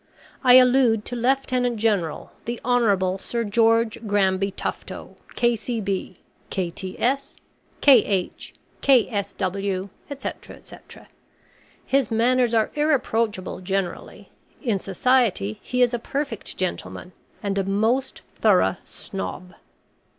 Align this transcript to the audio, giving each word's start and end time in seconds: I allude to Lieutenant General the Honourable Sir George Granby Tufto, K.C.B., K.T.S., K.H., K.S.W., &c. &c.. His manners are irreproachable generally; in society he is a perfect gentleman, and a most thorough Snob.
I 0.43 0.55
allude 0.55 1.05
to 1.05 1.15
Lieutenant 1.15 1.77
General 1.77 2.31
the 2.45 2.59
Honourable 2.65 3.19
Sir 3.19 3.43
George 3.43 3.99
Granby 4.07 4.49
Tufto, 4.53 5.15
K.C.B., 5.35 6.17
K.T.S., 6.49 7.35
K.H., 7.81 8.53
K.S.W., 8.81 9.89
&c. 10.17 10.29
&c.. 10.63 10.75
His 11.85 12.09
manners 12.09 12.55
are 12.55 12.71
irreproachable 12.73 13.59
generally; 13.61 14.29
in 14.63 14.79
society 14.79 15.59
he 15.61 15.83
is 15.83 15.93
a 15.93 15.99
perfect 15.99 16.57
gentleman, 16.57 17.11
and 17.43 17.59
a 17.59 17.63
most 17.63 18.23
thorough 18.39 18.77
Snob. 18.83 19.53